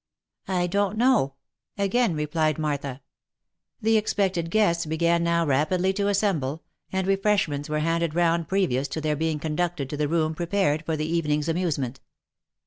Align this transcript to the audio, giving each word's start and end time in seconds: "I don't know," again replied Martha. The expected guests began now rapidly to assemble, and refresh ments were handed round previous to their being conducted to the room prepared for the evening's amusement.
"I 0.47 0.65
don't 0.65 0.97
know," 0.97 1.35
again 1.77 2.15
replied 2.15 2.57
Martha. 2.57 3.03
The 3.79 3.97
expected 3.97 4.49
guests 4.49 4.87
began 4.87 5.23
now 5.23 5.45
rapidly 5.45 5.93
to 5.93 6.07
assemble, 6.07 6.63
and 6.91 7.05
refresh 7.05 7.47
ments 7.47 7.69
were 7.69 7.81
handed 7.81 8.15
round 8.15 8.47
previous 8.47 8.87
to 8.87 9.01
their 9.01 9.15
being 9.15 9.37
conducted 9.37 9.91
to 9.91 9.97
the 9.97 10.07
room 10.07 10.33
prepared 10.33 10.83
for 10.87 10.97
the 10.97 11.05
evening's 11.05 11.47
amusement. 11.47 11.99